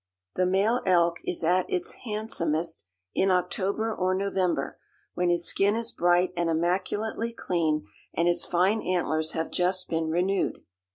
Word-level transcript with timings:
The 0.33 0.47
male 0.47 0.81
elk 0.83 1.17
is 1.25 1.43
at 1.43 1.69
its 1.69 1.91
handsomest 2.05 2.85
in 3.13 3.29
October 3.29 3.93
or 3.93 4.15
November, 4.15 4.79
when 5.13 5.29
his 5.29 5.45
skin 5.47 5.75
is 5.75 5.91
bright 5.91 6.33
and 6.35 6.49
immaculately 6.49 7.31
clean 7.31 7.85
and 8.11 8.27
his 8.27 8.43
fine 8.43 8.81
antlers 8.81 9.33
have 9.33 9.51
just 9.51 9.89
been 9.89 10.09
renewed. 10.09 10.63